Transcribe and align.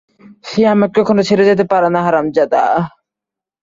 সে 0.45 0.61
আমাকে 0.67 0.97
কখনো 0.99 1.21
ছেড়ে 1.27 1.43
যেতে 1.49 1.63
পারে 1.71 1.89
না, 1.89 1.99
হারামজাদা। 2.05 2.63